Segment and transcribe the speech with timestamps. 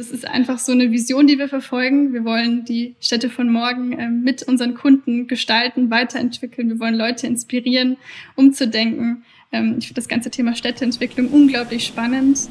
[0.00, 2.12] Das ist einfach so eine Vision, die wir verfolgen.
[2.12, 6.68] Wir wollen die Städte von morgen äh, mit unseren Kunden gestalten, weiterentwickeln.
[6.68, 7.96] Wir wollen Leute inspirieren,
[8.36, 9.24] umzudenken.
[9.50, 12.48] Ähm, ich finde das ganze Thema Städteentwicklung unglaublich spannend.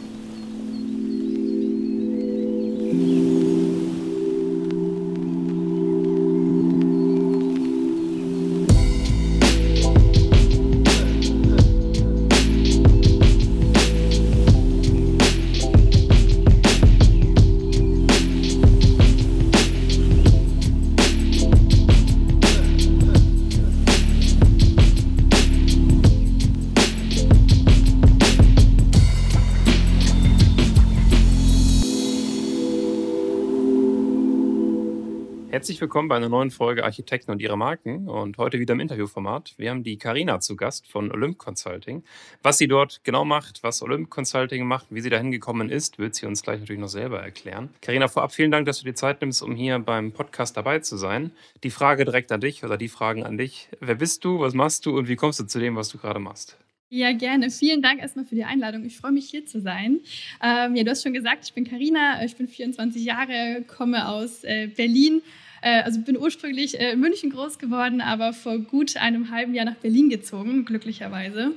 [35.98, 39.56] Willkommen bei einer neuen Folge Architekten und ihre Marken und heute wieder im Interviewformat.
[39.58, 42.04] Wir haben die Karina zu Gast von Olymp Consulting.
[42.44, 46.14] Was sie dort genau macht, was Olymp Consulting macht, wie sie dahin gekommen ist, wird
[46.14, 47.70] sie uns gleich natürlich noch selber erklären.
[47.82, 50.98] Karina, vorab vielen Dank, dass du dir Zeit nimmst, um hier beim Podcast dabei zu
[50.98, 51.32] sein.
[51.64, 53.68] Die Frage direkt an dich oder die Fragen an dich.
[53.80, 56.20] Wer bist du, was machst du und wie kommst du zu dem, was du gerade
[56.20, 56.60] machst?
[56.90, 57.50] Ja, gerne.
[57.50, 58.86] Vielen Dank erstmal für die Einladung.
[58.86, 60.02] Ich freue mich, hier zu sein.
[60.44, 64.44] Ähm, ja, du hast schon gesagt, ich bin Karina, ich bin 24 Jahre, komme aus
[64.44, 65.24] äh, Berlin
[65.62, 69.76] also bin ursprünglich äh, in München groß geworden, aber vor gut einem halben Jahr nach
[69.76, 71.54] Berlin gezogen, glücklicherweise.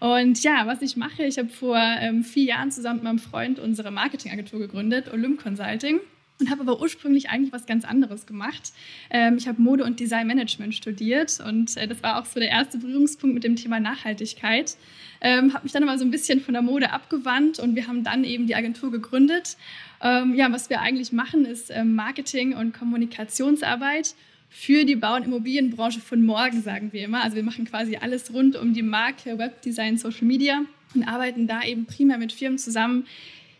[0.00, 3.58] Und ja, was ich mache, ich habe vor ähm, vier Jahren zusammen mit meinem Freund
[3.58, 6.00] unsere Marketingagentur gegründet, Olymp Consulting
[6.40, 8.72] und habe aber ursprünglich eigentlich was ganz anderes gemacht.
[9.10, 12.78] Ähm, ich habe Mode- und Designmanagement studiert und äh, das war auch so der erste
[12.78, 14.76] Berührungspunkt mit dem Thema Nachhaltigkeit.
[15.20, 18.04] Ähm, habe mich dann aber so ein bisschen von der Mode abgewandt und wir haben
[18.04, 19.56] dann eben die Agentur gegründet
[20.02, 24.14] ähm, ja, was wir eigentlich machen, ist ähm, Marketing und Kommunikationsarbeit
[24.50, 27.22] für die Bau- und Immobilienbranche von morgen, sagen wir immer.
[27.22, 30.62] Also wir machen quasi alles rund um die Marke, Webdesign, Social Media
[30.94, 33.06] und arbeiten da eben primär mit Firmen zusammen,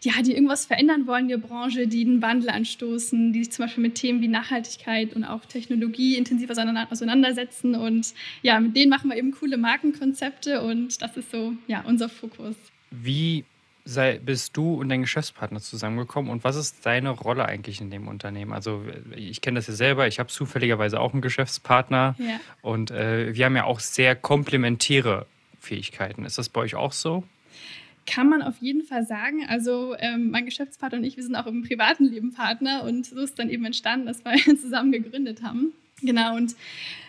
[0.02, 3.64] ja, die irgendwas verändern wollen in der Branche, die einen Wandel anstoßen, die sich zum
[3.64, 7.74] Beispiel mit Themen wie Nachhaltigkeit und auch Technologie intensiv auseinandersetzen.
[7.74, 12.08] Und ja, mit denen machen wir eben coole Markenkonzepte und das ist so ja, unser
[12.08, 12.54] Fokus.
[12.92, 13.44] Wie
[13.88, 18.06] sei, bist du und dein Geschäftspartner zusammengekommen und was ist deine Rolle eigentlich in dem
[18.06, 18.52] Unternehmen?
[18.52, 18.84] Also
[19.16, 22.40] ich kenne das ja selber, ich habe zufälligerweise auch einen Geschäftspartner ja.
[22.60, 25.26] und äh, wir haben ja auch sehr komplementäre
[25.58, 26.24] Fähigkeiten.
[26.24, 27.24] Ist das bei euch auch so?
[28.06, 29.46] Kann man auf jeden Fall sagen.
[29.48, 33.20] Also ähm, mein Geschäftspartner und ich, wir sind auch im privaten Leben Partner und so
[33.20, 35.72] ist dann eben entstanden, dass wir zusammen gegründet haben.
[36.00, 36.54] Genau, und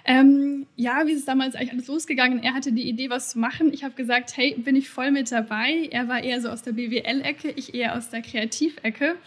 [0.10, 2.42] ähm, ja, wie ist es damals eigentlich alles losgegangen?
[2.42, 3.72] Er hatte die Idee, was zu machen.
[3.72, 5.88] Ich habe gesagt, hey, bin ich voll mit dabei.
[5.92, 9.18] Er war eher so aus der BWL-Ecke, ich eher aus der Kreativecke.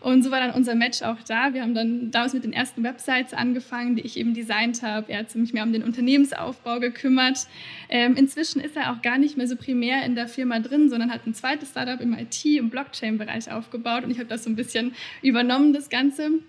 [0.00, 1.54] Und so war dann unser Match auch da.
[1.54, 5.10] Wir haben dann damals mit den ersten Websites angefangen, die ich eben designt habe.
[5.10, 7.46] Er hat sich mehr um den Unternehmensaufbau gekümmert.
[7.88, 11.10] Ähm, inzwischen ist er auch gar nicht mehr so primär in der Firma drin, sondern
[11.10, 14.04] hat ein zweites Startup im IT- und Blockchain-Bereich aufgebaut.
[14.04, 16.42] Und ich habe das so ein bisschen übernommen, das Ganze.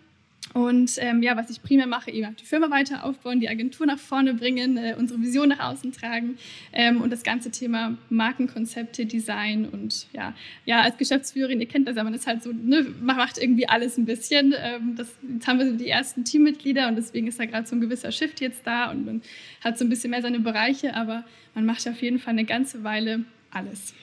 [0.54, 4.00] Und ähm, ja, was ich primär mache, eben die Firma weiter aufbauen, die Agentur nach
[4.00, 6.38] vorne bringen, äh, unsere Vision nach außen tragen
[6.74, 10.34] ähm, und das ganze Thema Markenkonzepte, Design und ja,
[10.66, 13.68] ja, als Geschäftsführerin, ihr kennt das ja, man ist halt so, ne, man macht irgendwie
[13.68, 14.54] alles ein bisschen.
[14.58, 17.76] Ähm, das, jetzt haben wir so die ersten Teammitglieder und deswegen ist da gerade so
[17.76, 19.22] ein gewisser Shift jetzt da und man
[19.64, 21.24] hat so ein bisschen mehr seine Bereiche, aber
[21.56, 23.94] man macht auf jeden Fall eine ganze Weile alles.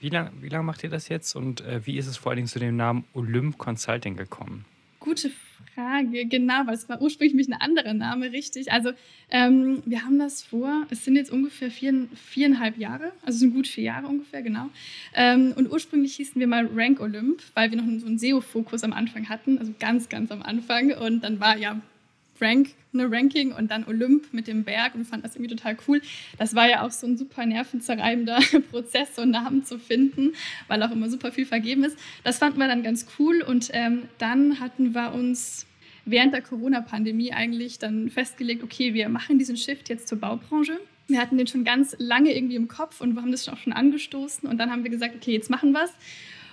[0.00, 2.36] Wie lange wie lang macht ihr das jetzt und äh, wie ist es vor allen
[2.36, 4.64] Dingen zu dem Namen Olymp Consulting gekommen?
[4.98, 5.49] Gute Frage.
[5.74, 8.72] Frage, genau, weil es war ursprünglich ein anderer Name, richtig.
[8.72, 8.92] Also
[9.30, 13.66] ähm, wir haben das vor, es sind jetzt ungefähr vier, viereinhalb Jahre, also sind gut
[13.66, 14.70] vier Jahre ungefähr, genau.
[15.14, 18.92] Ähm, und ursprünglich hießen wir mal Rank Olymp, weil wir noch so einen SEO-Fokus am
[18.92, 20.92] Anfang hatten, also ganz, ganz am Anfang.
[20.92, 21.80] Und dann war ja
[22.40, 26.00] Rank, eine Ranking und dann Olymp mit dem Berg und fand das irgendwie total cool.
[26.38, 28.40] Das war ja auch so ein super nervenzerreibender
[28.70, 30.32] Prozess, so einen Namen zu finden,
[30.68, 31.98] weil auch immer super viel vergeben ist.
[32.24, 35.66] Das fanden wir dann ganz cool und ähm, dann hatten wir uns
[36.04, 40.78] während der Corona-Pandemie eigentlich dann festgelegt, okay, wir machen diesen Shift jetzt zur Baubranche.
[41.06, 43.72] Wir hatten den schon ganz lange irgendwie im Kopf und wir haben das auch schon
[43.72, 45.92] angestoßen und dann haben wir gesagt, okay, jetzt machen wir es.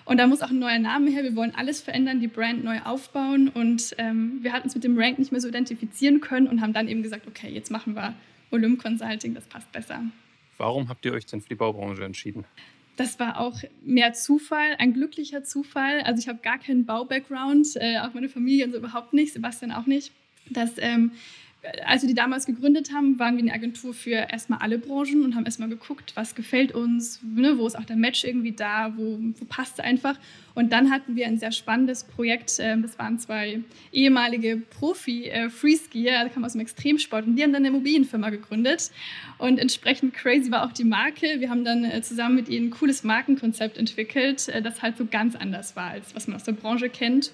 [0.08, 1.24] Und da muss auch ein neuer Name her.
[1.24, 3.50] Wir wollen alles verändern, die Brand neu aufbauen.
[3.50, 6.72] Und ähm, wir hatten uns mit dem Rank nicht mehr so identifizieren können und haben
[6.72, 8.14] dann eben gesagt, okay, jetzt machen wir
[8.50, 10.02] Olymp Consulting, das passt besser.
[10.58, 12.46] Warum habt ihr euch denn für die Baubranche entschieden?
[12.96, 16.00] Das war auch mehr Zufall, ein glücklicher Zufall.
[16.02, 19.74] Also ich habe gar keinen Bau-Background, äh, auch meine Familie und so überhaupt nicht, Sebastian
[19.74, 20.14] auch nicht.
[20.50, 21.12] Dass ähm,
[21.86, 25.36] als wir die damals gegründet haben, waren wir eine Agentur für erstmal alle Branchen und
[25.36, 29.18] haben erstmal geguckt, was gefällt uns, ne, wo ist auch der Match irgendwie da, wo,
[29.20, 30.18] wo passt es einfach.
[30.54, 32.60] Und dann hatten wir ein sehr spannendes Projekt.
[32.60, 33.62] Äh, das waren zwei
[33.92, 38.92] ehemalige Profi-Freeskier, äh, die kamen aus dem Extremsport und die haben dann eine Immobilienfirma gegründet.
[39.38, 41.40] Und entsprechend crazy war auch die Marke.
[41.40, 45.06] Wir haben dann äh, zusammen mit ihnen ein cooles Markenkonzept entwickelt, äh, das halt so
[45.06, 47.34] ganz anders war, als was man aus der Branche kennt.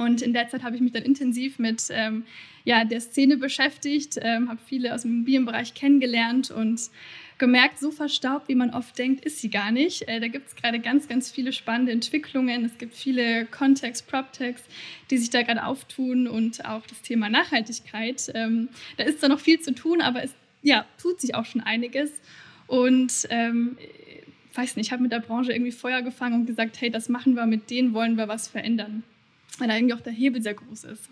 [0.00, 2.24] Und in der Zeit habe ich mich dann intensiv mit ähm,
[2.64, 6.80] ja, der Szene beschäftigt, ähm, habe viele aus dem Immobilienbereich kennengelernt und
[7.36, 10.08] gemerkt, so verstaubt, wie man oft denkt, ist sie gar nicht.
[10.08, 12.64] Äh, da gibt es gerade ganz, ganz viele spannende Entwicklungen.
[12.64, 14.62] Es gibt viele Kontext, PropTechs,
[15.10, 18.30] die sich da gerade auftun und auch das Thema Nachhaltigkeit.
[18.34, 21.60] Ähm, da ist da noch viel zu tun, aber es ja, tut sich auch schon
[21.60, 22.10] einiges.
[22.66, 23.76] Und ähm,
[24.54, 27.34] weiß nicht, ich habe mit der Branche irgendwie Feuer gefangen und gesagt, hey, das machen
[27.34, 29.02] wir, mit denen wollen wir was verändern
[29.60, 31.08] weil da irgendwie auch der Hebel sehr groß ist.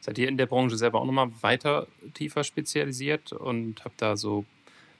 [0.00, 4.44] Seid ihr in der Branche selber auch nochmal weiter tiefer spezialisiert und habt da so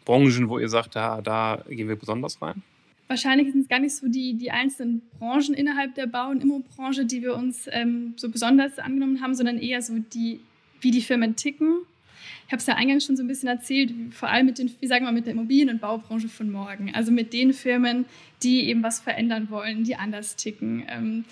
[0.04, 2.62] Branchen, wo ihr sagt, da, da gehen wir besonders rein?
[3.08, 7.06] Wahrscheinlich sind es gar nicht so die, die einzelnen Branchen innerhalb der Bau- und Immobranche,
[7.06, 10.40] die wir uns ähm, so besonders angenommen haben, sondern eher so die,
[10.80, 11.78] wie die Firmen ticken.
[12.46, 14.86] Ich habe es ja eingangs schon so ein bisschen erzählt, vor allem mit den, wie
[14.86, 16.94] sagen wir, mit der Immobilien- und Baubranche von morgen.
[16.94, 18.04] Also mit den Firmen,
[18.42, 20.84] die eben was verändern wollen, die anders ticken.
[20.88, 21.24] Ähm,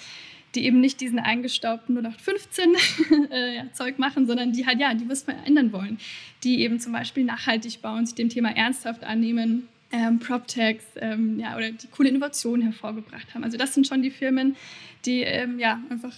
[0.56, 2.74] die eben nicht diesen eingestaubten 0815
[3.30, 5.98] äh, ja, Zeug machen, sondern die halt, ja, die was verändern wollen.
[6.42, 11.56] Die eben zum Beispiel nachhaltig bauen, sich dem Thema ernsthaft annehmen, ähm, PropTechs ähm, ja,
[11.56, 13.44] oder die coole Innovationen hervorgebracht haben.
[13.44, 14.56] Also das sind schon die Firmen,
[15.04, 16.12] die ähm, ja einfach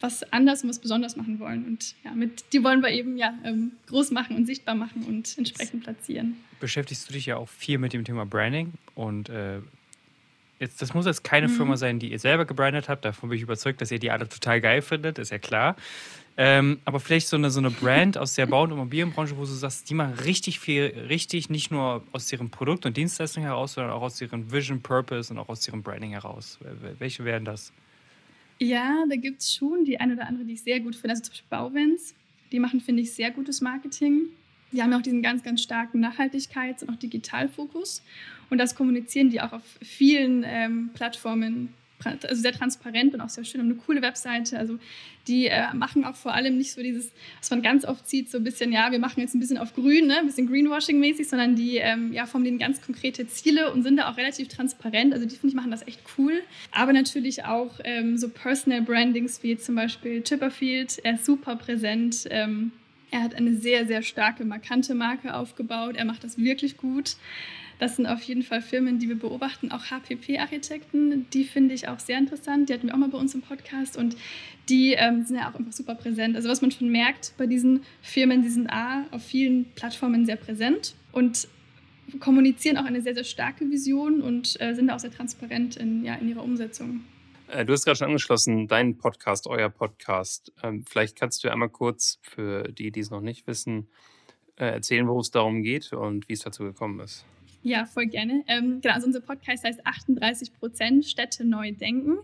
[0.00, 1.64] was anders und was besonders machen wollen.
[1.64, 5.38] Und ja, mit, die wollen wir eben ja ähm, groß machen und sichtbar machen und
[5.38, 6.36] entsprechend platzieren.
[6.58, 9.60] Beschäftigst du dich ja auch viel mit dem Thema Branding und äh,
[10.62, 11.52] Jetzt, das muss jetzt keine mhm.
[11.52, 13.04] Firma sein, die ihr selber gebrandet habt.
[13.04, 15.74] Davon bin ich überzeugt, dass ihr die alle total geil findet, ist ja klar.
[16.36, 19.46] Ähm, aber vielleicht so eine, so eine Brand aus der Bau- und Immobilienbranche, wo du
[19.46, 23.92] sagst, die machen richtig viel, richtig, nicht nur aus ihrem Produkt und Dienstleistung heraus, sondern
[23.92, 26.60] auch aus ihrem Vision, Purpose und auch aus ihrem Branding heraus.
[27.00, 27.72] Welche wären das?
[28.60, 31.10] Ja, da gibt es schon die eine oder andere, die ich sehr gut finde.
[31.10, 32.14] Also zum Beispiel Bauwens.
[32.52, 34.26] Die machen, finde ich, sehr gutes Marketing.
[34.72, 38.02] Die haben auch diesen ganz, ganz starken Nachhaltigkeits- und auch Digitalfokus.
[38.50, 41.72] Und das kommunizieren die auch auf vielen ähm, Plattformen,
[42.04, 44.58] also sehr transparent und auch sehr schön, haben eine coole Webseite.
[44.58, 44.78] Also
[45.28, 48.38] die äh, machen auch vor allem nicht so dieses, was man ganz oft sieht, so
[48.38, 51.54] ein bisschen, ja, wir machen jetzt ein bisschen auf grün, ne, ein bisschen Greenwashing-mäßig, sondern
[51.54, 55.12] die ähm, ja, formulieren ganz konkrete Ziele und sind da auch relativ transparent.
[55.12, 56.42] Also die, finde ich, machen das echt cool.
[56.72, 62.26] Aber natürlich auch ähm, so Personal Brandings wie zum Beispiel Chipperfield, er ist super präsent.
[62.30, 62.72] Ähm,
[63.12, 65.96] er hat eine sehr, sehr starke, markante Marke aufgebaut.
[65.96, 67.16] Er macht das wirklich gut.
[67.78, 69.70] Das sind auf jeden Fall Firmen, die wir beobachten.
[69.70, 72.68] Auch HPP-Architekten, die finde ich auch sehr interessant.
[72.68, 74.16] Die hatten wir auch mal bei uns im Podcast und
[74.68, 76.36] die ähm, sind ja auch einfach super präsent.
[76.36, 80.36] Also was man schon merkt bei diesen Firmen, die sind A, auf vielen Plattformen sehr
[80.36, 81.48] präsent und
[82.18, 86.14] kommunizieren auch eine sehr, sehr starke Vision und äh, sind auch sehr transparent in, ja,
[86.14, 87.04] in ihrer Umsetzung.
[87.52, 90.52] Äh, du hast gerade schon angeschlossen, dein Podcast, euer Podcast.
[90.62, 93.88] Ähm, vielleicht kannst du einmal kurz für die, die es noch nicht wissen,
[94.56, 97.26] äh, erzählen, worum es darum geht und wie es dazu gekommen ist.
[97.62, 98.42] Ja, voll gerne.
[98.48, 102.18] Ähm, genau, also unser Podcast heißt 38 Prozent Städte neu denken.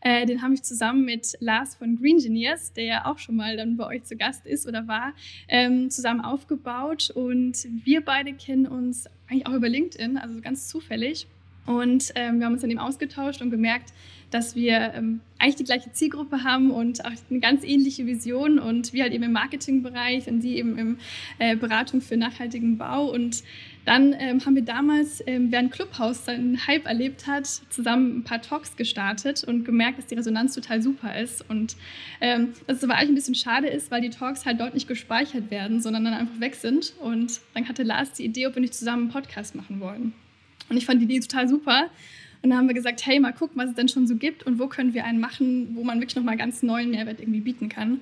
[0.00, 3.56] Äh, den habe ich zusammen mit Lars von Green Engineers, der ja auch schon mal
[3.56, 5.12] dann bei euch zu Gast ist oder war,
[5.48, 7.10] ähm, zusammen aufgebaut.
[7.10, 11.26] Und wir beide kennen uns eigentlich auch über LinkedIn, also ganz zufällig.
[11.66, 13.92] Und ähm, wir haben uns dann eben ausgetauscht und gemerkt,
[14.30, 18.92] dass wir ähm, eigentlich die gleiche Zielgruppe haben und auch eine ganz ähnliche Vision und
[18.92, 20.98] wir halt eben im Marketingbereich und sie eben im
[21.38, 23.42] äh, Beratung für nachhaltigen Bau und
[23.88, 28.42] dann ähm, haben wir damals, ähm, während Clubhouse seinen Hype erlebt hat, zusammen ein paar
[28.42, 31.48] Talks gestartet und gemerkt, dass die Resonanz total super ist.
[31.48, 31.74] Und
[32.20, 34.88] ähm, dass es aber eigentlich ein bisschen schade ist, weil die Talks halt dort nicht
[34.88, 36.92] gespeichert werden, sondern dann einfach weg sind.
[37.00, 40.12] Und dann hatte Lars die Idee, ob wir nicht zusammen einen Podcast machen wollen.
[40.68, 41.88] Und ich fand die Idee total super.
[42.42, 44.58] Und dann haben wir gesagt, hey, mal gucken, was es denn schon so gibt und
[44.58, 48.00] wo können wir einen machen, wo man wirklich nochmal ganz neuen Mehrwert irgendwie bieten kann.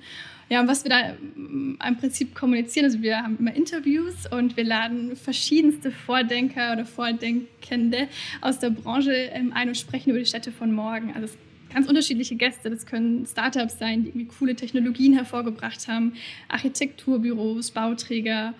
[0.49, 4.55] Ja, und was wir da mm, im Prinzip kommunizieren, also wir haben immer Interviews und
[4.55, 8.07] wir laden verschiedenste Vordenker oder Vordenkende
[8.41, 11.13] aus der Branche ähm, ein und sprechen über die Städte von morgen.
[11.15, 11.33] Also
[11.73, 12.69] ganz unterschiedliche Gäste.
[12.69, 16.13] Das können Startups sein, die irgendwie coole Technologien hervorgebracht haben,
[16.47, 18.53] Architekturbüros, Bauträger,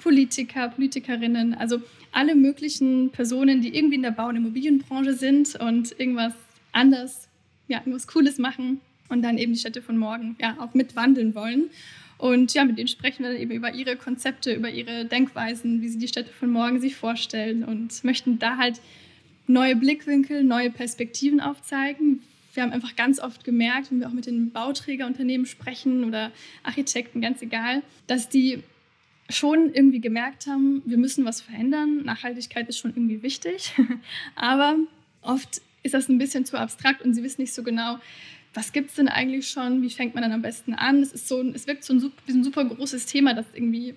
[0.00, 1.80] Politiker, Politikerinnen, also
[2.12, 6.32] alle möglichen Personen, die irgendwie in der Bau- und Immobilienbranche sind und irgendwas
[6.72, 7.28] anders,
[7.68, 11.70] ja, irgendwas Cooles machen und dann eben die Städte von morgen ja auch mitwandeln wollen.
[12.16, 15.88] Und ja, mit denen sprechen wir dann eben über ihre Konzepte, über ihre Denkweisen, wie
[15.88, 18.80] sie die Städte von morgen sich vorstellen und möchten da halt
[19.46, 22.22] neue Blickwinkel, neue Perspektiven aufzeigen.
[22.54, 26.30] wir haben einfach ganz oft gemerkt, wenn wir auch mit den Bauträgerunternehmen sprechen oder
[26.62, 28.62] Architekten, ganz egal, dass die
[29.30, 32.04] schon irgendwie gemerkt haben, wir müssen was verändern.
[32.04, 33.72] Nachhaltigkeit ist schon irgendwie wichtig,
[34.34, 34.76] aber
[35.22, 37.98] oft ist das ein bisschen zu abstrakt und sie wissen nicht so genau,
[38.52, 41.02] was gibt es denn eigentlich schon, wie fängt man dann am besten an.
[41.02, 43.94] Es, ist so, es wirkt so ein, ein super großes Thema, das irgendwie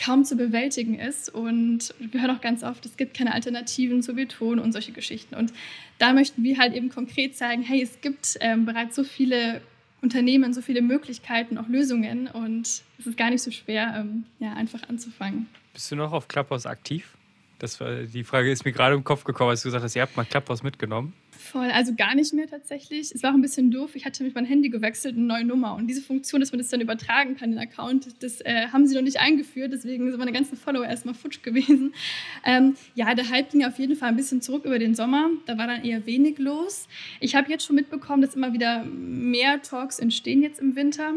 [0.00, 1.28] kaum zu bewältigen ist.
[1.34, 5.34] Und wir hören auch ganz oft, es gibt keine Alternativen zu Beton und solche Geschichten.
[5.34, 5.52] Und
[5.98, 9.60] da möchten wir halt eben konkret sagen, hey, es gibt ähm, bereits so viele
[10.00, 12.28] Unternehmen, so viele Möglichkeiten, auch Lösungen.
[12.28, 12.66] Und
[12.98, 15.46] es ist gar nicht so schwer, ähm, ja, einfach anzufangen.
[15.72, 17.16] Bist du noch auf Clubhouse aktiv?
[17.58, 20.02] Das war, die Frage ist mir gerade im Kopf gekommen, als du gesagt hast, ihr
[20.02, 21.12] habt mal Clubhouse mitgenommen.
[21.38, 23.12] Voll, also gar nicht mehr tatsächlich.
[23.14, 23.94] Es war auch ein bisschen doof.
[23.94, 25.76] Ich hatte nämlich mein Handy gewechselt, eine neue Nummer.
[25.76, 28.96] Und diese Funktion, dass man das dann übertragen kann, den Account, das äh, haben sie
[28.96, 29.72] noch nicht eingeführt.
[29.72, 31.94] Deswegen sind meine ganzen Follower erstmal futsch gewesen.
[32.44, 35.30] Ähm, ja, der Hype ging auf jeden Fall ein bisschen zurück über den Sommer.
[35.46, 36.88] Da war dann eher wenig los.
[37.20, 41.14] Ich habe jetzt schon mitbekommen, dass immer wieder mehr Talks entstehen jetzt im Winter.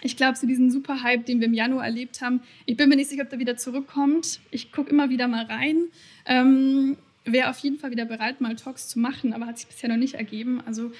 [0.00, 3.10] Ich glaube, so diesen Super-Hype, den wir im Januar erlebt haben, ich bin mir nicht
[3.10, 4.40] sicher, ob der wieder zurückkommt.
[4.50, 5.88] Ich gucke immer wieder mal rein.
[6.24, 6.96] Ähm,
[7.32, 9.96] wäre auf jeden Fall wieder bereit, mal Talks zu machen, aber hat sich bisher noch
[9.96, 10.60] nicht ergeben.
[10.66, 10.92] Also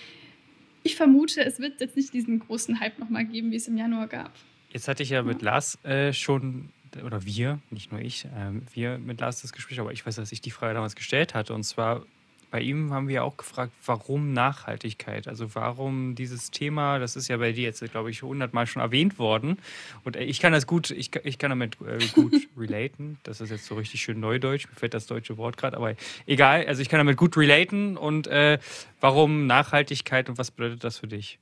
[0.82, 4.08] ich vermute, es wird jetzt nicht diesen großen Hype nochmal geben, wie es im Januar
[4.08, 4.32] gab.
[4.70, 6.70] Jetzt hatte ich ja mit Lars äh, schon,
[7.04, 10.32] oder wir, nicht nur ich, äh, wir mit Lars das Gespräch, aber ich weiß, dass
[10.32, 11.54] ich die Frage damals gestellt hatte.
[11.54, 12.06] Und zwar
[12.50, 15.28] bei ihm haben wir auch gefragt, warum Nachhaltigkeit?
[15.28, 19.18] Also warum dieses Thema, das ist ja bei dir jetzt, glaube ich, hundertmal schon erwähnt
[19.18, 19.58] worden.
[20.04, 23.18] Und äh, ich kann das gut, ich, ich kann damit äh, gut relaten.
[23.22, 25.94] Das ist jetzt so richtig schön neudeutsch, mir fällt das deutsche Wort gerade, aber
[26.26, 26.66] egal.
[26.66, 27.96] Also ich kann damit gut relaten.
[27.96, 28.58] Und äh,
[29.00, 31.38] warum Nachhaltigkeit und was bedeutet das für dich?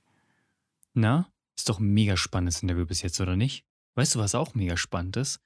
[0.95, 3.65] Na, ist doch ein mega spannendes Interview bis jetzt, oder nicht?
[3.95, 5.41] Weißt du, was auch mega spannend ist?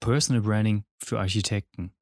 [0.00, 1.92] Personal Branding für Architekten.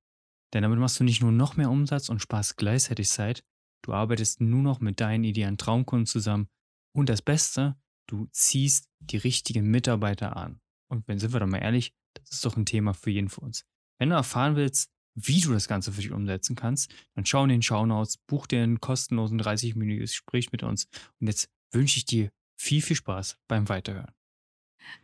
[0.53, 3.45] Denn damit machst du nicht nur noch mehr Umsatz und sparst gleichzeitig Zeit,
[3.83, 6.49] du arbeitest nur noch mit deinen idealen Traumkunden zusammen
[6.95, 7.77] und das Beste,
[8.09, 10.61] du ziehst die richtigen Mitarbeiter an.
[10.89, 13.45] Und wenn sind wir doch mal ehrlich, das ist doch ein Thema für jeden von
[13.45, 13.65] uns.
[13.99, 17.49] Wenn du erfahren willst, wie du das Ganze für dich umsetzen kannst, dann schau in
[17.49, 20.89] den Shownotes, buch dir einen kostenlosen 30-minütiges Gespräch mit uns
[21.21, 24.16] und jetzt wünsche ich dir viel, viel Spaß beim Weiterhören.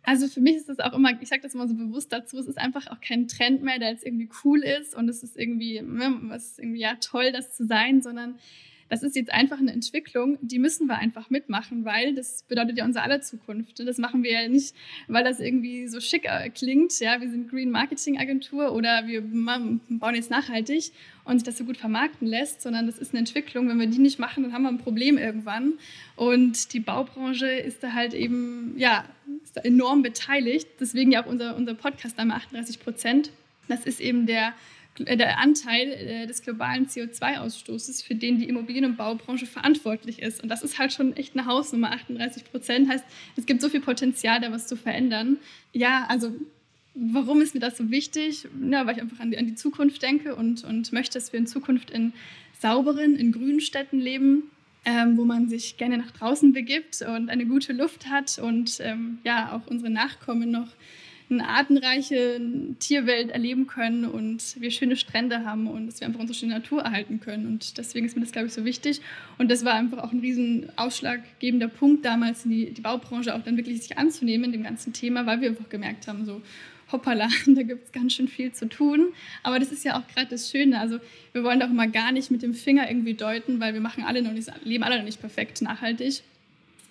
[0.02, 2.46] Also für mich ist das auch immer, ich sage das immer so bewusst dazu, es
[2.46, 5.80] ist einfach auch kein Trend mehr, der jetzt irgendwie cool ist und es ist irgendwie,
[5.80, 8.38] ne, was irgendwie ja toll, das zu sein, sondern
[8.92, 12.84] das ist jetzt einfach eine Entwicklung, die müssen wir einfach mitmachen, weil das bedeutet ja
[12.84, 13.78] unsere aller Zukunft.
[13.78, 14.74] Das machen wir ja nicht,
[15.08, 17.00] weil das irgendwie so schick äh, klingt.
[17.00, 20.92] Ja, wir sind Green Marketing Agentur oder wir bauen jetzt nachhaltig
[21.24, 23.66] und sich das so gut vermarkten lässt, sondern das ist eine Entwicklung.
[23.66, 25.72] Wenn wir die nicht machen, dann haben wir ein Problem irgendwann.
[26.14, 29.06] Und die Baubranche ist da halt eben, ja,
[29.42, 30.68] ist da enorm beteiligt.
[30.80, 33.30] Deswegen ja auch unser, unser Podcast einmal 38 Prozent.
[33.68, 34.52] Das ist eben der
[34.98, 40.42] der Anteil äh, des globalen CO2-Ausstoßes, für den die Immobilien- und Baubranche verantwortlich ist.
[40.42, 42.88] Und das ist halt schon echt eine Hausnummer, 38 Prozent.
[42.88, 43.04] Heißt,
[43.36, 45.38] es gibt so viel Potenzial, da was zu verändern.
[45.72, 46.34] Ja, also
[46.94, 48.46] warum ist mir das so wichtig?
[48.70, 51.40] Ja, weil ich einfach an die, an die Zukunft denke und, und möchte, dass wir
[51.40, 52.12] in Zukunft in
[52.60, 54.44] sauberen, in grünen Städten leben.
[54.84, 59.18] Ähm, wo man sich gerne nach draußen begibt und eine gute Luft hat und ähm,
[59.22, 60.66] ja auch unsere Nachkommen noch
[61.32, 62.40] eine artenreiche
[62.78, 66.82] Tierwelt erleben können und wir schöne Strände haben und dass wir einfach unsere schöne Natur
[66.82, 67.46] erhalten können.
[67.46, 69.00] Und deswegen ist mir das, glaube ich, so wichtig.
[69.38, 73.56] Und das war einfach auch ein riesen ausschlaggebender Punkt damals, die, die Baubranche auch dann
[73.56, 76.42] wirklich sich anzunehmen dem ganzen Thema, weil wir einfach gemerkt haben, so
[76.92, 79.12] hoppala, da gibt es ganz schön viel zu tun.
[79.42, 80.78] Aber das ist ja auch gerade das Schöne.
[80.78, 80.98] Also
[81.32, 84.22] wir wollen doch immer gar nicht mit dem Finger irgendwie deuten, weil wir machen alle
[84.22, 86.22] noch nicht, leben alle noch nicht perfekt nachhaltig.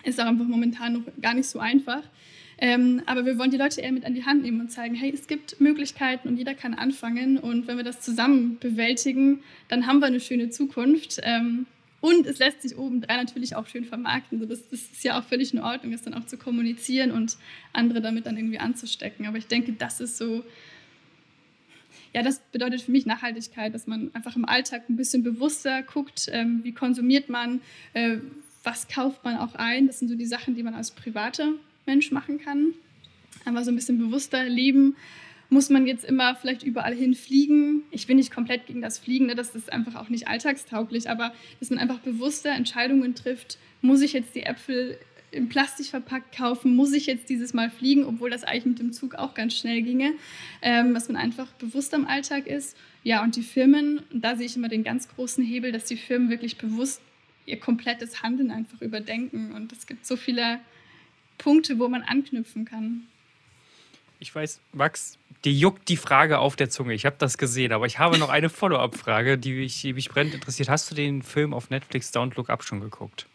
[0.04, 2.02] Ist auch einfach momentan noch gar nicht so einfach.
[2.62, 5.12] Ähm, aber wir wollen die Leute eher mit an die Hand nehmen und zeigen, hey,
[5.12, 7.36] es gibt Möglichkeiten und jeder kann anfangen.
[7.36, 11.18] Und wenn wir das zusammen bewältigen, dann haben wir eine schöne Zukunft.
[11.24, 11.66] Ähm,
[12.00, 14.38] und es lässt sich obendrein natürlich auch schön vermarkten.
[14.38, 17.36] Also das, das, ist ja auch völlig in Ordnung, das dann auch zu kommunizieren und
[17.72, 19.26] andere damit dann irgendwie anzustecken.
[19.26, 20.44] Aber ich denke, das ist so,
[22.14, 26.28] ja, das bedeutet für mich Nachhaltigkeit, dass man einfach im Alltag ein bisschen bewusster guckt,
[26.30, 27.60] ähm, wie konsumiert man,
[27.92, 28.18] äh,
[28.62, 29.88] was kauft man auch ein.
[29.88, 31.54] Das sind so die Sachen, die man als private
[31.86, 32.74] Mensch machen kann.
[33.44, 34.96] Einfach so ein bisschen bewusster leben.
[35.48, 37.82] Muss man jetzt immer vielleicht überall hin fliegen?
[37.90, 39.34] Ich bin nicht komplett gegen das Fliegen, ne?
[39.34, 43.58] das ist einfach auch nicht alltagstauglich, aber dass man einfach bewusster Entscheidungen trifft.
[43.82, 44.98] Muss ich jetzt die Äpfel
[45.30, 46.74] in Plastik verpackt kaufen?
[46.76, 49.82] Muss ich jetzt dieses Mal fliegen, obwohl das eigentlich mit dem Zug auch ganz schnell
[49.82, 50.12] ginge?
[50.62, 52.76] Ähm, dass man einfach bewusster im Alltag ist.
[53.02, 56.30] Ja, und die Firmen, da sehe ich immer den ganz großen Hebel, dass die Firmen
[56.30, 57.00] wirklich bewusst
[57.46, 59.52] ihr komplettes Handeln einfach überdenken.
[59.52, 60.60] Und es gibt so viele
[61.38, 63.02] Punkte, wo man anknüpfen kann.
[64.20, 66.94] Ich weiß, Max, dir juckt die Frage auf der Zunge.
[66.94, 70.34] Ich habe das gesehen, aber ich habe noch eine Follow-up-Frage, die mich, die mich brennend
[70.34, 70.68] interessiert.
[70.68, 73.26] Hast du den Film auf Netflix Don't Look Up schon geguckt?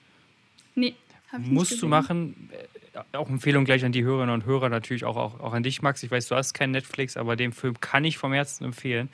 [0.76, 0.96] Nee,
[1.38, 2.50] Musst du machen.
[2.94, 5.82] Äh, auch Empfehlung gleich an die Hörerinnen und Hörer, natürlich auch, auch, auch an dich,
[5.82, 6.02] Max.
[6.04, 9.10] Ich weiß, du hast kein Netflix, aber den Film kann ich vom Herzen empfehlen.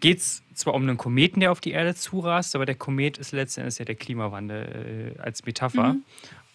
[0.00, 3.32] Geht es zwar um einen Kometen, der auf die Erde zurast, aber der Komet ist
[3.32, 5.94] letztendlich ja der Klimawandel äh, als Metapher.
[5.94, 6.04] Mhm.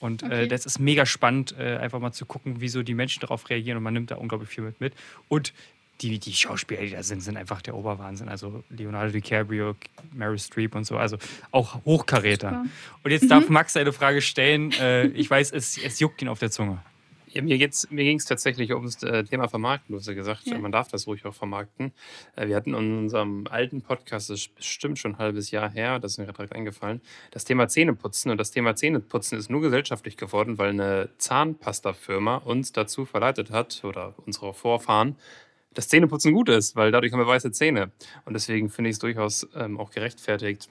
[0.01, 0.43] Und äh, okay.
[0.43, 3.77] äh, das ist mega spannend, äh, einfach mal zu gucken, wieso die Menschen darauf reagieren
[3.77, 4.81] und man nimmt da unglaublich viel mit.
[4.81, 4.93] mit.
[5.29, 5.53] Und
[6.01, 8.27] die, die Schauspieler, die da sind, sind einfach der Oberwahnsinn.
[8.27, 9.75] Also Leonardo DiCaprio,
[10.13, 11.17] Mary Streep und so, also
[11.51, 12.49] auch Hochkaräter.
[12.49, 12.65] Super.
[13.03, 13.29] Und jetzt mhm.
[13.29, 14.71] darf Max eine Frage stellen.
[14.73, 16.79] Äh, ich weiß, es, es juckt ihn auf der Zunge.
[17.33, 19.93] Ja, mir, mir ging es tatsächlich ums äh, Thema Vermarkten.
[19.93, 20.57] Du hast ja gesagt, ja.
[20.57, 21.93] man darf das ruhig auch vermarkten.
[22.35, 25.99] Äh, wir hatten in unserem alten Podcast, das ist bestimmt schon ein halbes Jahr her,
[25.99, 28.31] das ist mir direkt eingefallen, das Thema Zähneputzen.
[28.31, 33.81] Und das Thema Zähneputzen ist nur gesellschaftlich geworden, weil eine Zahnpastafirma uns dazu verleitet hat,
[33.83, 35.15] oder unsere Vorfahren,
[35.73, 37.91] dass Zähneputzen gut ist, weil dadurch haben wir weiße Zähne.
[38.25, 40.69] Und deswegen finde ich es durchaus ähm, auch gerechtfertigt,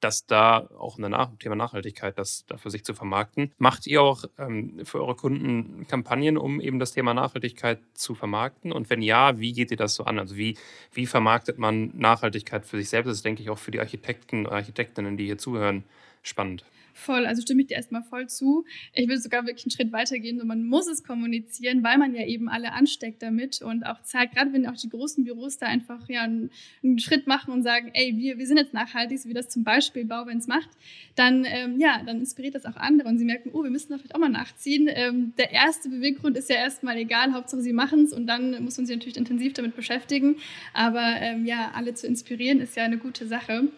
[0.00, 3.52] dass da auch ein Nach Thema Nachhaltigkeit, das da für sich zu vermarkten.
[3.58, 8.72] Macht ihr auch ähm, für eure Kunden Kampagnen, um eben das Thema Nachhaltigkeit zu vermarkten?
[8.72, 10.18] Und wenn ja, wie geht ihr das so an?
[10.18, 10.56] Also wie,
[10.92, 13.08] wie vermarktet man Nachhaltigkeit für sich selbst?
[13.08, 15.84] Das ist, denke ich, auch für die Architekten und Architektinnen, die hier zuhören,
[16.24, 16.64] spannend.
[16.96, 18.64] Voll, also stimme ich dir erstmal voll zu.
[18.92, 22.24] Ich will sogar wirklich einen Schritt weitergehen und man muss es kommunizieren, weil man ja
[22.24, 26.08] eben alle ansteckt damit und auch zeigt, gerade wenn auch die großen Büros da einfach
[26.08, 26.50] ja einen,
[26.84, 29.64] einen Schritt machen und sagen, ey, wir, wir sind jetzt nachhaltig, so wie das zum
[29.64, 30.70] Beispiel Bauwenz macht,
[31.16, 33.98] dann, ähm, ja, dann inspiriert das auch andere und sie merken, oh, wir müssen da
[33.98, 34.88] vielleicht auch mal nachziehen.
[34.88, 38.76] Ähm, der erste Beweggrund ist ja erstmal egal, Hauptsache sie machen es und dann muss
[38.76, 40.36] man sich natürlich intensiv damit beschäftigen.
[40.74, 43.68] Aber ähm, ja, alle zu inspirieren ist ja eine gute Sache.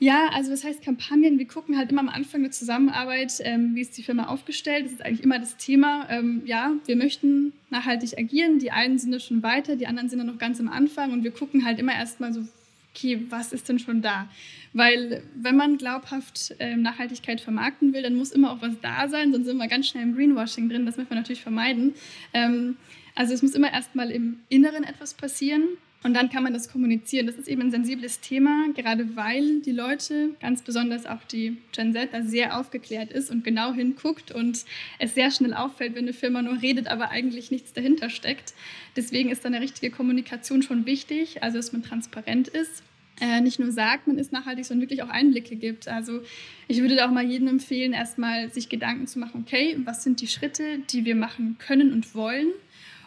[0.00, 3.80] Ja, also das heißt Kampagnen, wir gucken halt immer am Anfang der Zusammenarbeit, ähm, wie
[3.80, 4.84] ist die Firma aufgestellt.
[4.84, 6.06] Das ist eigentlich immer das Thema.
[6.08, 8.60] Ähm, ja, wir möchten nachhaltig agieren.
[8.60, 11.24] Die einen sind da schon weiter, die anderen sind da noch ganz am Anfang und
[11.24, 12.46] wir gucken halt immer erstmal so,
[12.94, 14.28] okay, was ist denn schon da?
[14.72, 19.32] Weil wenn man glaubhaft ähm, Nachhaltigkeit vermarkten will, dann muss immer auch was da sein,
[19.32, 20.86] sonst sind wir ganz schnell im Greenwashing drin.
[20.86, 21.94] Das möchten wir natürlich vermeiden.
[22.32, 22.76] Ähm,
[23.16, 25.64] also es muss immer erstmal im Inneren etwas passieren.
[26.04, 27.26] Und dann kann man das kommunizieren.
[27.26, 31.92] Das ist eben ein sensibles Thema, gerade weil die Leute, ganz besonders auch die Gen
[31.92, 34.64] Z, da sehr aufgeklärt ist und genau hinguckt und
[35.00, 38.54] es sehr schnell auffällt, wenn eine Firma nur redet, aber eigentlich nichts dahinter steckt.
[38.96, 42.84] Deswegen ist dann eine richtige Kommunikation schon wichtig, also dass man transparent ist.
[43.20, 45.88] Äh, nicht nur sagt, man ist nachhaltig, sondern wirklich auch Einblicke gibt.
[45.88, 46.20] Also
[46.68, 50.20] ich würde da auch mal jedem empfehlen, erstmal sich Gedanken zu machen, okay, was sind
[50.20, 52.52] die Schritte, die wir machen können und wollen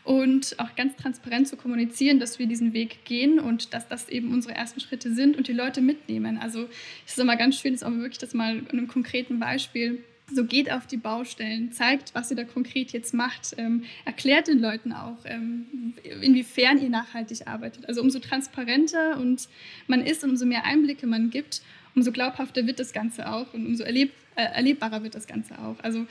[0.04, 4.34] und auch ganz transparent zu kommunizieren, dass wir diesen Weg gehen und dass das eben
[4.34, 6.38] unsere ersten Schritte sind und die Leute mitnehmen.
[6.38, 6.68] Also
[7.06, 10.46] es ist immer ganz schön, ist auch wirklich das mal in einem konkreten Beispiel so
[10.46, 14.94] geht auf die Baustellen, zeigt, was ihr da konkret jetzt macht, ähm, erklärt den Leuten
[14.94, 17.88] auch, ähm, inwiefern ihr nachhaltig arbeitet.
[17.88, 19.50] Also umso transparenter und
[19.88, 21.62] man ist und umso mehr Einblicke man gibt,
[21.96, 25.76] umso glaubhafter wird das Ganze auch und umso erleb äh, erlebbarer wird das Ganze auch.
[25.84, 26.06] Also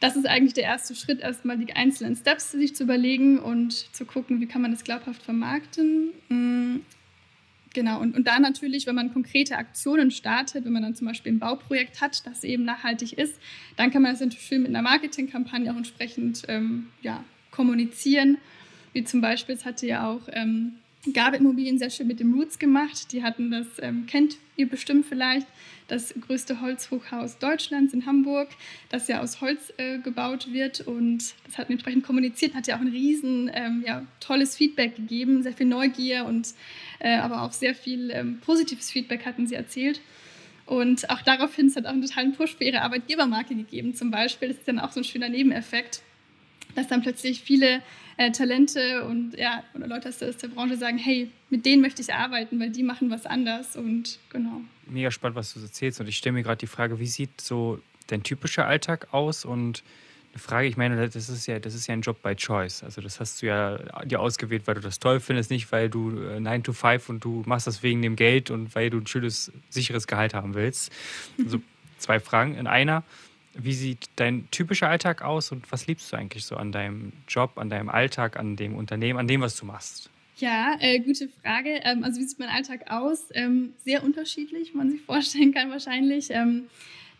[0.00, 4.04] das ist eigentlich der erste Schritt, erstmal die einzelnen Steps sich zu überlegen und zu
[4.04, 6.10] gucken, wie kann man das glaubhaft vermarkten.
[6.28, 6.80] Mm,
[7.72, 11.32] genau, und, und da natürlich, wenn man konkrete Aktionen startet, wenn man dann zum Beispiel
[11.32, 13.38] ein Bauprojekt hat, das eben nachhaltig ist,
[13.76, 18.38] dann kann man das natürlich schön mit einer Marketingkampagne auch entsprechend ähm, ja, kommunizieren.
[18.92, 20.74] Wie zum Beispiel, es hatte ja auch ähm,
[21.12, 23.12] Gabe Immobilien sehr schön mit dem Roots gemacht.
[23.12, 25.46] Die hatten das, ähm, kennt ihr bestimmt vielleicht,
[25.88, 28.48] das größte Holzhochhaus Deutschlands in Hamburg,
[28.88, 30.80] das ja aus Holz äh, gebaut wird.
[30.80, 35.42] Und das hat entsprechend kommuniziert, hat ja auch ein riesen ähm, ja, tolles Feedback gegeben,
[35.42, 36.54] sehr viel Neugier und
[37.00, 40.00] äh, aber auch sehr viel ähm, positives Feedback hatten sie erzählt.
[40.66, 44.48] Und auch daraufhin hat es auch einen totalen Push für ihre Arbeitgebermarke gegeben, zum Beispiel.
[44.48, 46.00] Das ist dann auch so ein schöner Nebeneffekt,
[46.74, 47.82] dass dann plötzlich viele
[48.16, 51.82] äh, Talente und ja, oder Leute aus der, aus der Branche sagen, hey, mit denen
[51.82, 54.60] möchte ich arbeiten, weil die machen was anders und genau.
[54.86, 57.80] Mega spannend, was du erzählst und ich stelle mir gerade die Frage, wie sieht so
[58.06, 59.82] dein typischer Alltag aus und
[60.34, 62.82] eine Frage, ich meine, das ist ja, das ist ja ein Job by Choice.
[62.82, 66.10] Also das hast du ja dir ausgewählt, weil du das toll findest, nicht weil du
[66.10, 69.06] 9 äh, to 5 und du machst das wegen dem Geld und weil du ein
[69.06, 70.92] schönes, sicheres Gehalt haben willst.
[71.38, 71.62] Also
[71.98, 73.04] zwei Fragen in einer.
[73.56, 77.52] Wie sieht dein typischer Alltag aus und was liebst du eigentlich so an deinem Job,
[77.56, 80.10] an deinem Alltag, an dem Unternehmen, an dem, was du machst?
[80.36, 81.80] Ja, äh, gute Frage.
[81.84, 83.28] Ähm, also wie sieht mein Alltag aus?
[83.32, 86.28] Ähm, sehr unterschiedlich, wie man sich vorstellen kann wahrscheinlich.
[86.30, 86.64] Ähm,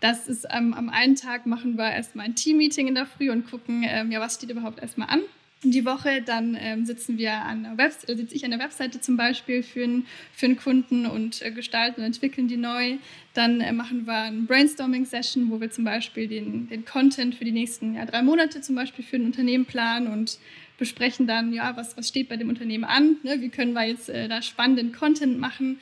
[0.00, 3.48] das ist ähm, am einen Tag machen wir erstmal ein Team-Meeting in der Früh und
[3.48, 5.22] gucken, ähm, ja, was steht überhaupt erstmal an
[5.70, 6.22] die Woche.
[6.22, 9.84] Dann ähm, sitzen wir an der Webseite, sitze ich an der Webseite zum Beispiel für
[9.84, 12.96] einen, für einen Kunden und äh, gestalten und entwickeln die neu.
[13.34, 17.52] Dann äh, machen wir eine Brainstorming-Session, wo wir zum Beispiel den, den Content für die
[17.52, 20.38] nächsten ja, drei Monate zum Beispiel für ein Unternehmen planen und
[20.78, 23.40] besprechen dann, ja, was, was steht bei dem Unternehmen an, ne?
[23.40, 25.78] wie können wir jetzt äh, da spannenden Content machen.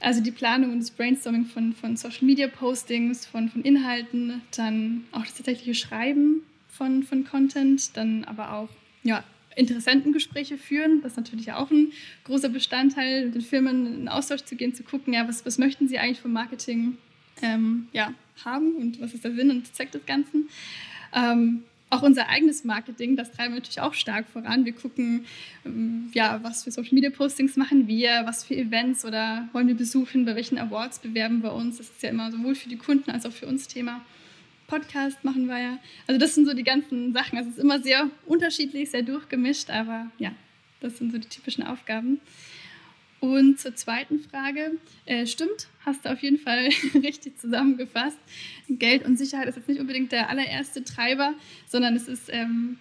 [0.00, 5.04] Also die Planung und das Brainstorming von, von Social Media Postings, von, von Inhalten, dann
[5.12, 8.68] auch das tatsächliche Schreiben von, von Content, dann aber auch
[9.02, 9.24] ja,
[9.56, 11.02] Interessentengespräche führen.
[11.02, 11.92] Das ist natürlich auch ein
[12.24, 15.88] großer Bestandteil, mit den Firmen in Austausch zu gehen, zu gucken, ja, was, was möchten
[15.88, 16.96] sie eigentlich vom Marketing
[17.42, 20.48] ähm, ja, haben und was ist der Sinn und Zweck des Ganzen.
[21.14, 24.64] Ähm, auch unser eigenes Marketing, das treiben wir natürlich auch stark voran.
[24.64, 25.26] Wir gucken,
[25.66, 29.74] ähm, ja, was für Social Media Postings machen wir, was für Events oder wollen wir
[29.74, 31.78] besuchen, bei welchen Awards bewerben wir uns.
[31.78, 34.00] Das ist ja immer sowohl für die Kunden als auch für uns Thema.
[34.70, 35.78] Podcast machen wir ja.
[36.06, 37.36] Also das sind so die ganzen Sachen.
[37.36, 40.32] Also es ist immer sehr unterschiedlich, sehr durchgemischt, aber ja,
[40.80, 42.20] das sind so die typischen Aufgaben.
[43.18, 48.16] Und zur zweiten Frage, äh, stimmt, hast du auf jeden Fall richtig zusammengefasst.
[48.68, 51.34] Geld und Sicherheit ist jetzt nicht unbedingt der allererste Treiber,
[51.66, 52.78] sondern es ist, ähm,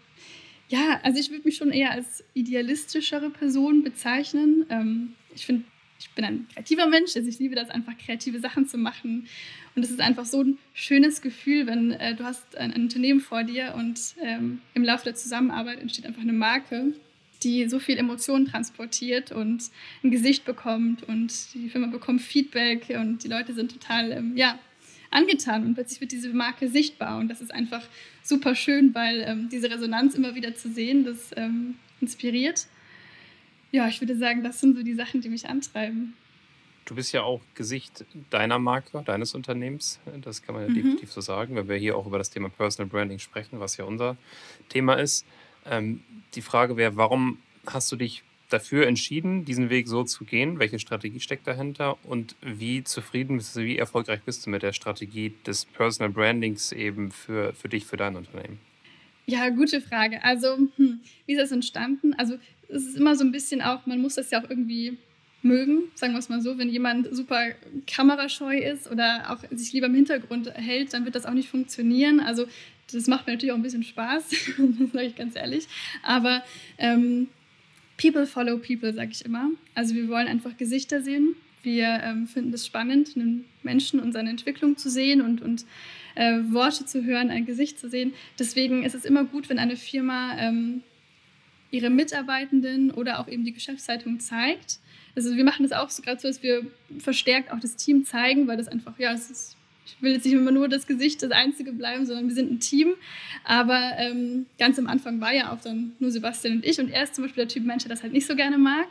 [0.69, 4.65] ja, also ich würde mich schon eher als idealistischere Person bezeichnen.
[4.69, 5.63] Ähm, ich finde,
[5.99, 9.27] ich bin ein kreativer Mensch, also ich liebe das einfach, kreative Sachen zu machen.
[9.75, 13.19] Und es ist einfach so ein schönes Gefühl, wenn äh, du hast ein, ein, Unternehmen
[13.19, 16.93] vor dir und ähm, im Laufe der Zusammenarbeit entsteht einfach eine Marke
[17.43, 19.63] die so viel Emotionen transportiert und
[20.03, 24.59] ein Gesicht bekommt und die Firma bekommt Feedback und die Leute sind total ähm, ja,
[25.11, 27.83] angetan und plötzlich wird diese Marke sichtbar und das ist einfach
[28.23, 32.67] super schön, weil ähm, diese Resonanz immer wieder zu sehen, das ähm, inspiriert.
[33.71, 36.15] Ja, ich würde sagen, das sind so die Sachen, die mich antreiben.
[36.85, 39.99] Du bist ja auch Gesicht deiner Marke, deines Unternehmens.
[40.21, 40.73] Das kann man ja mhm.
[40.73, 43.85] definitiv so sagen, wenn wir hier auch über das Thema Personal Branding sprechen, was ja
[43.85, 44.17] unser
[44.69, 45.23] Thema ist.
[45.67, 46.03] Ähm,
[46.33, 50.57] die Frage wäre, warum hast du dich dafür entschieden, diesen Weg so zu gehen?
[50.57, 52.03] Welche Strategie steckt dahinter?
[52.03, 56.71] Und wie zufrieden bist du, wie erfolgreich bist du mit der Strategie des Personal Brandings
[56.71, 58.59] eben für, für dich, für dein Unternehmen?
[59.29, 60.23] Ja, gute Frage.
[60.23, 62.13] Also, hm, wie ist das entstanden?
[62.15, 64.97] Also, es ist immer so ein bisschen auch, man muss das ja auch irgendwie
[65.43, 66.57] mögen, sagen wir es mal so.
[66.57, 67.51] Wenn jemand super
[67.85, 72.19] kamerascheu ist oder auch sich lieber im Hintergrund hält, dann wird das auch nicht funktionieren.
[72.19, 72.47] Also
[72.91, 74.29] das macht mir natürlich auch ein bisschen Spaß,
[74.93, 75.67] sage ich ganz ehrlich.
[76.01, 76.43] Aber
[76.79, 77.27] ähm,
[78.01, 79.49] People follow people, sage ich immer.
[79.75, 81.35] Also wir wollen einfach Gesichter sehen.
[81.61, 85.65] Wir ähm, finden es spannend, einen Menschen und seine Entwicklung zu sehen und, und
[86.15, 88.13] äh, Worte zu hören, ein Gesicht zu sehen.
[88.37, 90.81] Deswegen ist es immer gut, wenn eine Firma ähm,
[91.71, 94.79] ihre Mitarbeitenden oder auch eben die Geschäftsleitung zeigt.
[95.15, 96.65] Also wir machen das auch so gerade so, dass wir
[96.99, 99.55] verstärkt auch das Team zeigen, weil das einfach, ja, es ist
[99.97, 102.59] ich will jetzt nicht immer nur das Gesicht das Einzige bleiben, sondern wir sind ein
[102.59, 102.93] Team.
[103.43, 106.79] Aber ähm, ganz am Anfang war ja auch dann nur Sebastian und ich.
[106.79, 108.87] Und er ist zum Beispiel der Typ Mensch, der das halt nicht so gerne mag.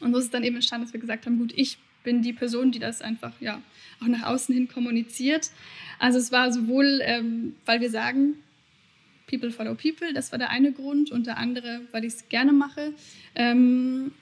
[0.00, 2.32] Und so ist es dann eben entstanden, dass wir gesagt haben, gut, ich bin die
[2.32, 3.60] Person, die das einfach ja
[4.02, 5.50] auch nach außen hin kommuniziert.
[5.98, 8.34] Also es war sowohl, ähm, weil wir sagen,
[9.26, 11.10] People follow people, das war der eine Grund.
[11.10, 12.92] Und der andere, weil ich es gerne mache.
[13.34, 14.12] Ähm,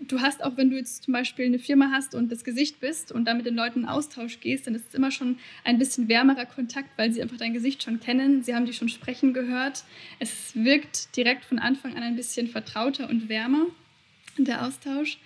[0.00, 3.12] du hast auch, wenn du jetzt zum Beispiel eine Firma hast und das Gesicht bist
[3.12, 6.08] und dann mit den Leuten in Austausch gehst, dann ist es immer schon ein bisschen
[6.08, 8.42] wärmerer Kontakt, weil sie einfach dein Gesicht schon kennen.
[8.42, 9.84] Sie haben dich schon sprechen gehört.
[10.18, 13.66] Es wirkt direkt von Anfang an ein bisschen vertrauter und wärmer,
[14.38, 15.18] der Austausch.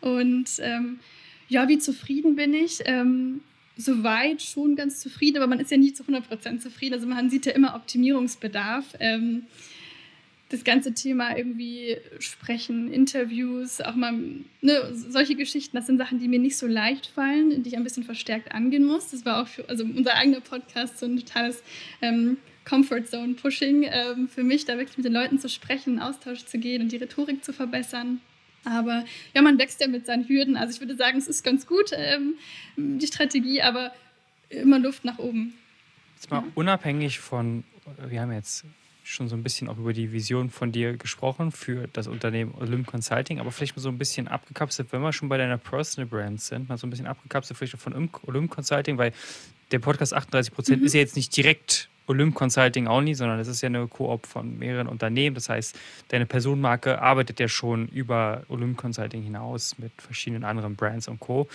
[0.00, 1.00] Und ähm,
[1.48, 2.80] ja, wie zufrieden bin ich?
[2.84, 3.40] Ähm,
[3.76, 6.94] soweit schon ganz zufrieden, aber man ist ja nie zu 100% zufrieden.
[6.94, 8.84] Also man sieht ja immer Optimierungsbedarf.
[9.00, 9.42] Ähm,
[10.48, 16.28] das ganze Thema irgendwie sprechen, Interviews, auch mal ne, solche Geschichten, das sind Sachen, die
[16.28, 19.10] mir nicht so leicht fallen, die ich ein bisschen verstärkt angehen muss.
[19.10, 21.62] Das war auch für, also unser eigener Podcast so ein totales
[22.00, 26.00] ähm, Comfort Zone Pushing ähm, für mich, da wirklich mit den Leuten zu sprechen, in
[26.00, 28.20] Austausch zu gehen und die Rhetorik zu verbessern.
[28.66, 30.56] Aber ja, man wächst ja mit seinen Hürden.
[30.56, 32.34] Also ich würde sagen, es ist ganz gut, ähm,
[32.76, 33.92] die Strategie, aber
[34.48, 35.54] immer Luft nach oben.
[36.16, 36.46] Jetzt mal ja.
[36.54, 37.64] unabhängig von,
[38.08, 38.64] wir haben jetzt
[39.04, 42.88] schon so ein bisschen auch über die Vision von dir gesprochen für das Unternehmen Olymp
[42.88, 46.40] Consulting, aber vielleicht mal so ein bisschen abgekapselt, wenn wir schon bei deiner Personal Brand
[46.40, 49.12] sind, mal so ein bisschen abgekapselt vielleicht von Olymp Consulting, weil
[49.70, 50.86] der Podcast 38 Prozent mhm.
[50.86, 54.58] ist ja jetzt nicht direkt Olymp Consulting only, sondern es ist ja eine Koop von
[54.58, 55.34] mehreren Unternehmen.
[55.34, 61.08] Das heißt, deine Personenmarke arbeitet ja schon über Olymp Consulting hinaus mit verschiedenen anderen Brands
[61.08, 61.48] und Co.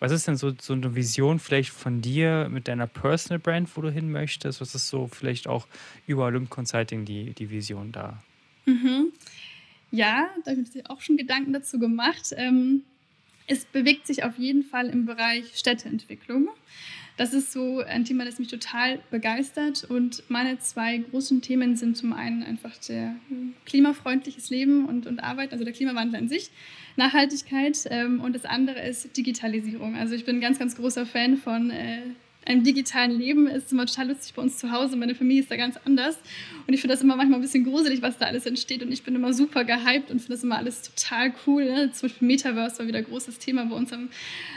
[0.00, 3.80] Was ist denn so, so eine Vision vielleicht von dir mit deiner Personal Brand, wo
[3.80, 4.60] du hin möchtest?
[4.60, 5.66] Was ist so vielleicht auch
[6.06, 8.22] über Olymp Consulting die, die Vision da?
[8.66, 9.12] Mhm.
[9.90, 12.34] Ja, da habe ich auch schon Gedanken dazu gemacht.
[12.36, 12.82] Ähm,
[13.46, 16.48] es bewegt sich auf jeden Fall im Bereich Städteentwicklung.
[17.16, 19.84] Das ist so ein Thema, das mich total begeistert.
[19.84, 23.14] Und meine zwei großen Themen sind zum einen einfach der
[23.66, 26.50] klimafreundliches Leben und, und Arbeit, also der Klimawandel an sich.
[26.96, 29.94] Nachhaltigkeit ähm, und das andere ist Digitalisierung.
[29.94, 32.00] Also ich bin ein ganz, ganz großer Fan von äh,
[32.46, 34.96] einem digitalen Leben ist immer total lustig bei uns zu Hause.
[34.96, 36.16] Meine Familie ist da ganz anders.
[36.66, 38.82] Und ich finde das immer manchmal ein bisschen gruselig, was da alles entsteht.
[38.82, 41.64] Und ich bin immer super gehypt und finde das immer alles total cool.
[41.64, 41.92] Ne?
[41.92, 44.08] Zum Beispiel Metaverse war wieder ein großes Thema bei uns am,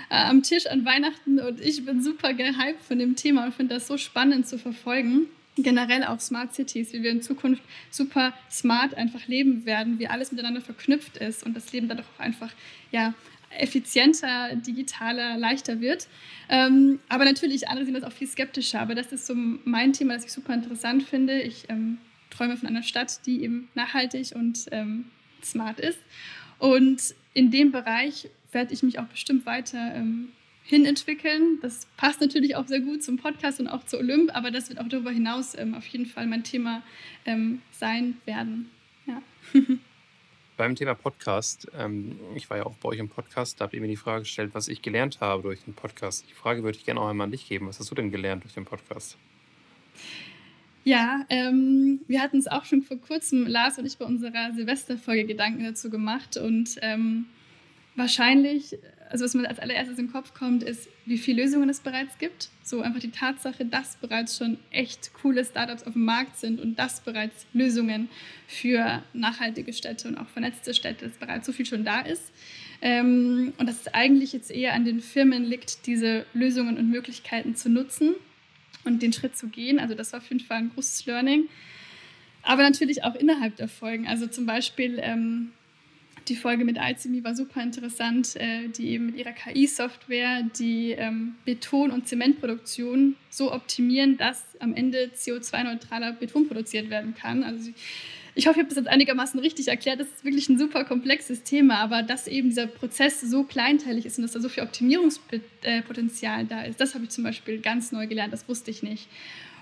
[0.10, 1.40] äh, am Tisch an Weihnachten.
[1.40, 5.28] Und ich bin super gehypt von dem Thema und finde das so spannend zu verfolgen
[5.58, 10.32] generell auch Smart Cities, wie wir in Zukunft super smart einfach leben werden, wie alles
[10.32, 12.52] miteinander verknüpft ist und das Leben dadurch auch einfach
[12.92, 13.14] ja,
[13.62, 16.08] effizienter, digitaler, leichter wird.
[16.50, 18.80] Ähm, aber natürlich, andere sind das auch viel skeptischer.
[18.80, 21.42] Aber das ist so mein Thema, das ich super interessant finde.
[21.42, 21.98] Ich ähm,
[22.30, 25.06] träume von einer Stadt, die eben nachhaltig und ähm,
[25.44, 26.00] smart ist.
[26.60, 30.30] Und in dem Bereich werde ich mich auch bestimmt weiter ähm,
[30.64, 31.60] hinentwickeln.
[31.62, 34.80] Das passt natürlich auch sehr gut zum Podcast und auch zu Olymp, aber das wird
[34.80, 36.84] auch darüber hinaus ähm, auf jeden Fall mein Thema
[37.26, 38.70] ähm, sein werden.
[39.06, 39.22] Ja.
[40.58, 43.82] beim Thema Podcast, ähm, ich war ja auch bei euch im Podcast, da habt ihr
[43.82, 46.26] mir die Frage gestellt, was ich gelernt habe durch den Podcast.
[46.30, 47.68] Die Frage würde ich gerne auch einmal an dich geben.
[47.68, 49.18] Was hast du denn gelernt durch den Podcast?
[50.84, 55.26] Ja, ähm, wir hatten es auch schon vor kurzem, Lars und ich, bei unserer Silvesterfolge
[55.26, 56.38] Gedanken dazu gemacht.
[56.38, 57.26] Und ähm,
[57.98, 58.78] wahrscheinlich
[59.10, 62.50] also was mir als allererstes im Kopf kommt, ist, wie viele Lösungen es bereits gibt.
[62.64, 66.78] So einfach die Tatsache, dass bereits schon echt coole Startups auf dem Markt sind und
[66.78, 68.10] dass bereits Lösungen
[68.48, 72.32] für nachhaltige Städte und auch vernetzte Städte, dass bereits so viel schon da ist.
[72.82, 77.56] Ähm, und dass es eigentlich jetzt eher an den Firmen liegt, diese Lösungen und Möglichkeiten
[77.56, 78.16] zu nutzen
[78.84, 79.80] und den Schritt zu gehen.
[79.80, 81.48] Also das war auf jeden Fall ein großes Learning.
[82.44, 84.08] Aber natürlich auch innerhalb der Folgen.
[84.08, 85.52] Also zum Beispiel ähm,
[86.28, 91.36] die Folge mit Alzimi war super interessant, äh, die eben mit ihrer KI-Software die ähm,
[91.46, 97.44] Beton- und Zementproduktion so optimieren, dass am Ende CO2-neutraler Beton produziert werden kann.
[97.44, 97.72] Also
[98.36, 100.00] ich hoffe, ich habe das jetzt einigermaßen richtig erklärt.
[100.00, 104.18] Das ist wirklich ein super komplexes Thema, aber dass eben dieser Prozess so kleinteilig ist
[104.18, 108.06] und dass da so viel Optimierungspotenzial da ist, das habe ich zum Beispiel ganz neu
[108.08, 108.34] gelernt.
[108.34, 109.08] Das wusste ich nicht.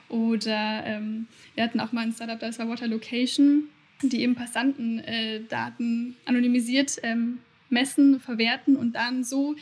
[0.09, 3.69] Oder ähm, wir hatten auch mal ein Startup, das war Water Location
[4.01, 9.55] die eben Passantendaten äh, anonymisiert ähm, messen, verwerten und dann so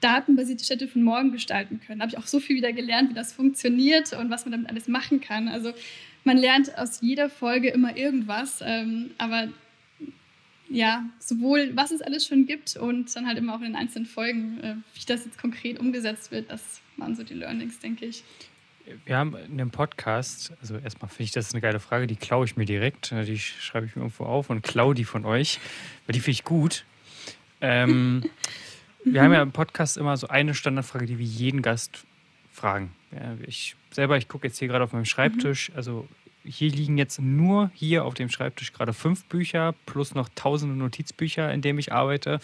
[0.00, 1.98] datenbasierte Städte von morgen gestalten können.
[1.98, 4.68] Da habe ich auch so viel wieder gelernt, wie das funktioniert und was man damit
[4.68, 5.48] alles machen kann.
[5.48, 5.72] Also
[6.24, 9.48] man lernt aus jeder Folge immer irgendwas, ähm, aber
[10.68, 14.06] ja, sowohl was es alles schon gibt und dann halt immer auch in den einzelnen
[14.06, 18.22] Folgen, äh, wie das jetzt konkret umgesetzt wird, das waren so die Learnings, denke ich
[19.04, 22.16] wir haben in dem Podcast, also erstmal finde ich das ist eine geile Frage, die
[22.16, 25.58] klaue ich mir direkt, die schreibe ich mir irgendwo auf und klaue die von euch,
[26.06, 26.84] weil die finde ich gut.
[27.60, 28.24] Ähm,
[29.04, 32.04] wir haben ja im Podcast immer so eine Standardfrage, die wir jeden Gast
[32.52, 32.92] fragen.
[33.12, 36.06] Ja, ich selber, ich gucke jetzt hier gerade auf meinem Schreibtisch, also
[36.44, 41.52] hier liegen jetzt nur hier auf dem Schreibtisch gerade fünf Bücher plus noch tausende Notizbücher,
[41.52, 42.40] in denen ich arbeite.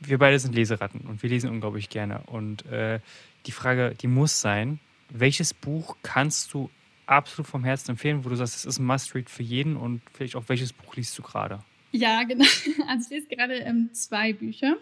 [0.00, 2.20] Wir beide sind Leseratten und wir lesen unglaublich gerne.
[2.26, 3.00] Und äh,
[3.46, 6.70] die Frage, die muss sein, welches Buch kannst du
[7.06, 10.36] absolut vom Herzen empfehlen, wo du sagst, es ist ein Must-Read für jeden und vielleicht
[10.36, 11.60] auch welches Buch liest du gerade?
[11.92, 12.44] Ja, genau.
[12.88, 14.76] Also ich lese gerade ähm, zwei Bücher.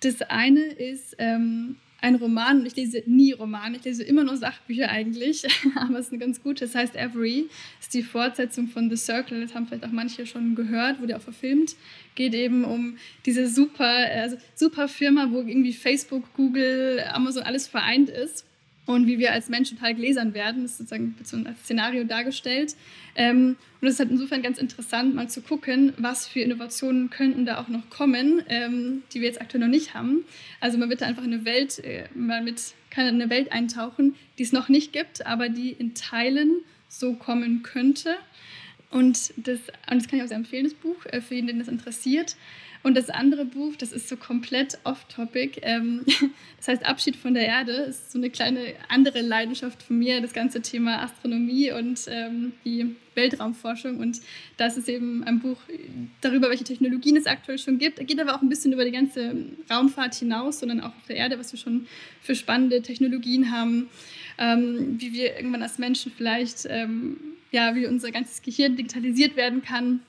[0.00, 4.88] Das eine ist ähm, ein Roman ich lese nie Romane, ich lese immer nur Sachbücher
[4.88, 6.64] eigentlich, aber es ist eine ganz gute.
[6.64, 7.48] Das heißt Every,
[7.80, 11.22] ist die Fortsetzung von The Circle, das haben vielleicht auch manche schon gehört, wurde auch
[11.22, 11.76] verfilmt.
[12.14, 18.10] Geht eben um diese super, also super Firma, wo irgendwie Facebook, Google, Amazon alles vereint
[18.10, 18.47] ist
[18.88, 20.62] und wie wir als Menschen total gläsern werden.
[20.62, 21.14] Das ist sozusagen
[21.46, 22.74] als Szenario dargestellt.
[23.16, 27.44] Ähm, und es ist halt insofern ganz interessant, mal zu gucken, was für Innovationen könnten
[27.44, 30.24] da auch noch kommen, ähm, die wir jetzt aktuell noch nicht haben.
[30.60, 33.52] Also man wird da einfach in eine Welt, äh, mal mit, kann in eine Welt
[33.52, 38.16] eintauchen, die es noch nicht gibt, aber die in Teilen so kommen könnte.
[38.90, 41.58] Und das, und das kann ich auch sehr empfehlen, das Buch, äh, für jeden, den
[41.58, 42.36] das interessiert.
[42.82, 45.60] Und das andere Buch, das ist so komplett off-topic.
[45.62, 46.04] Ähm,
[46.56, 47.72] das heißt Abschied von der Erde.
[47.72, 52.94] Ist so eine kleine andere Leidenschaft von mir, das ganze Thema Astronomie und ähm, die
[53.14, 53.98] Weltraumforschung.
[53.98, 54.20] Und
[54.56, 55.58] das ist eben ein Buch
[56.20, 58.06] darüber, welche Technologien es aktuell schon gibt.
[58.06, 59.34] Geht aber auch ein bisschen über die ganze
[59.68, 61.88] Raumfahrt hinaus, sondern auch auf der Erde, was wir schon
[62.22, 63.88] für spannende Technologien haben,
[64.38, 67.16] ähm, wie wir irgendwann als Menschen vielleicht, ähm,
[67.50, 70.00] ja, wie unser ganzes Gehirn digitalisiert werden kann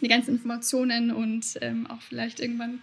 [0.00, 2.80] die ganzen Informationen und ähm, auch vielleicht irgendwann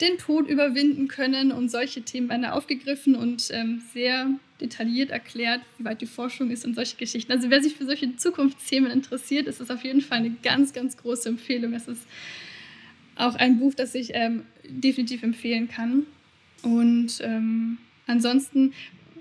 [0.00, 5.60] den Tod überwinden können und solche Themen werden da aufgegriffen und ähm, sehr detailliert erklärt,
[5.78, 7.30] wie weit die Forschung ist und solche Geschichten.
[7.30, 10.96] Also wer sich für solche Zukunftsthemen interessiert, ist das auf jeden Fall eine ganz, ganz
[10.96, 11.72] große Empfehlung.
[11.72, 12.02] Es ist
[13.16, 16.06] auch ein Buch, das ich ähm, definitiv empfehlen kann.
[16.62, 18.72] Und ähm, ansonsten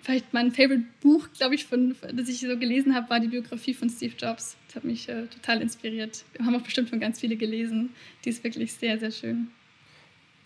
[0.01, 3.89] vielleicht mein Favorite-Buch, glaube ich, von, das ich so gelesen habe, war die Biografie von
[3.89, 4.57] Steve Jobs.
[4.67, 6.23] Das hat mich äh, total inspiriert.
[6.35, 7.89] Wir haben auch bestimmt schon ganz viele gelesen.
[8.25, 9.47] Die ist wirklich sehr, sehr schön.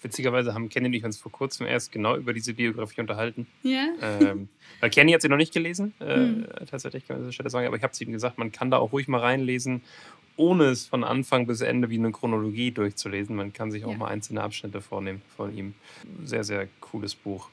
[0.02, 3.48] Witzigerweise haben Kenny und ich uns vor kurzem erst genau über diese Biografie unterhalten.
[3.64, 3.88] Ja.
[4.02, 6.46] Ähm, weil Kenny hat sie noch nicht gelesen, äh, Hm.
[6.70, 8.70] tatsächlich kann ich an dieser Stelle sagen, aber ich habe zu ihm gesagt, man kann
[8.70, 9.82] da auch ruhig mal reinlesen,
[10.38, 13.36] ohne es von Anfang bis Ende wie eine Chronologie durchzulesen.
[13.36, 13.98] Man kann sich auch Ja.
[13.98, 15.74] mal einzelne Abschnitte vornehmen von ihm.
[16.24, 17.50] Sehr, sehr cooles Buch.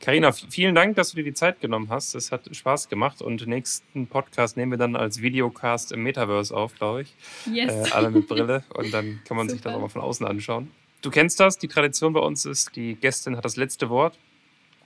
[0.00, 2.14] Carina, vielen Dank, dass du dir die Zeit genommen hast.
[2.14, 6.56] Es hat Spaß gemacht und den nächsten Podcast nehmen wir dann als Videocast im Metaverse
[6.56, 7.14] auf, glaube ich.
[7.52, 7.90] Yes.
[7.90, 9.76] Äh, alle mit Brille und dann kann man sich das Super.
[9.76, 10.70] auch mal von außen anschauen.
[11.02, 14.18] Du kennst das, die Tradition bei uns ist, die Gästin hat das letzte Wort.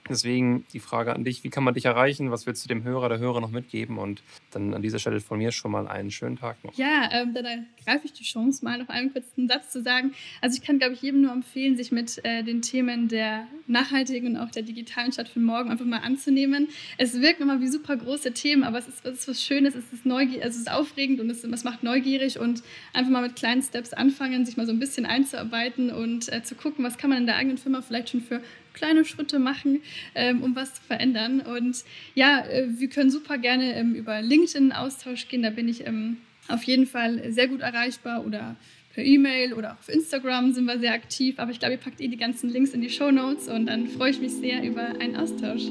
[0.09, 2.31] Deswegen die Frage an dich, wie kann man dich erreichen?
[2.31, 3.97] Was willst du dem Hörer, der Hörer noch mitgeben?
[3.97, 6.73] Und dann an dieser Stelle von mir schon mal einen schönen Tag noch.
[6.75, 10.13] Ja, ähm, dann ergreife ich die Chance, mal noch einen kurzen Satz zu sagen.
[10.41, 14.35] Also ich kann, glaube ich, jedem nur empfehlen, sich mit äh, den Themen der nachhaltigen
[14.35, 16.67] und auch der digitalen Stadt für morgen einfach mal anzunehmen.
[16.97, 19.93] Es wirken immer wie super große Themen, aber es ist, es ist was Schönes, es
[19.93, 22.61] ist, neugier es ist aufregend und es, es macht neugierig und
[22.91, 26.55] einfach mal mit kleinen Steps anfangen, sich mal so ein bisschen einzuarbeiten und äh, zu
[26.55, 28.41] gucken, was kann man in der eigenen Firma vielleicht schon für
[28.73, 29.81] kleine Schritte machen,
[30.15, 31.41] ähm, um was zu verändern.
[31.41, 31.83] Und
[32.15, 35.43] ja, äh, wir können super gerne ähm, über LinkedIn in Austausch gehen.
[35.43, 38.55] Da bin ich ähm, auf jeden Fall sehr gut erreichbar oder
[38.93, 41.39] per E-Mail oder auf Instagram sind wir sehr aktiv.
[41.39, 43.87] Aber ich glaube, ihr packt eh die ganzen Links in die Show Notes und dann
[43.87, 45.63] freue ich mich sehr über einen Austausch.